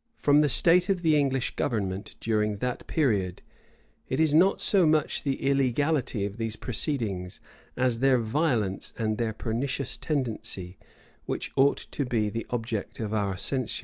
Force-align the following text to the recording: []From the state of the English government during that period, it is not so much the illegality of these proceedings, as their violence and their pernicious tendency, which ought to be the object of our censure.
[]From 0.24 0.40
the 0.40 0.48
state 0.48 0.88
of 0.88 1.02
the 1.02 1.16
English 1.18 1.56
government 1.56 2.14
during 2.20 2.58
that 2.58 2.86
period, 2.86 3.42
it 4.08 4.20
is 4.20 4.32
not 4.32 4.60
so 4.60 4.86
much 4.86 5.24
the 5.24 5.42
illegality 5.50 6.24
of 6.24 6.36
these 6.36 6.54
proceedings, 6.54 7.40
as 7.76 7.98
their 7.98 8.18
violence 8.20 8.92
and 8.96 9.18
their 9.18 9.32
pernicious 9.32 9.96
tendency, 9.96 10.78
which 11.26 11.50
ought 11.56 11.88
to 11.90 12.04
be 12.04 12.28
the 12.30 12.46
object 12.50 13.00
of 13.00 13.12
our 13.12 13.36
censure. 13.36 13.72